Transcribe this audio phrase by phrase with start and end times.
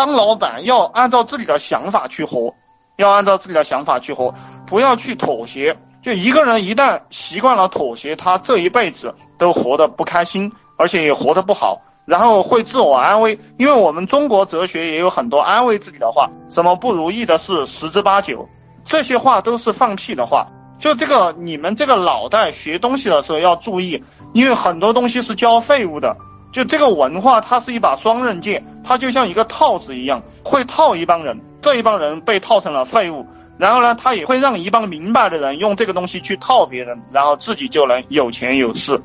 [0.00, 2.54] 当老板要按照自己的想法去活，
[2.96, 4.34] 要按照自己的想法去活，
[4.66, 5.76] 不要去妥协。
[6.00, 13.38] 就一个人一旦习惯了妥协，他这一辈子都活得不开心，而且也活得不好，然后会自我安慰。
[13.58, 18.48] 因为我们中国哲学也有很多安慰自己的话，什么不如意的事十之八九，
[18.86, 20.46] 这些话都是放屁的话。
[20.78, 26.16] 就这个，你们这个脑袋学东西的时候要注意，因为很多东西是教废物的。
[26.52, 33.24] 就这个文化，它是一把双刃剑，他就像一个套子一样，会套一帮人，这一帮人被套成了废物。
[33.56, 39.00] 然后呢，他也会让一帮明白的人用这个东西去套别人，然后自己就能有钱有势。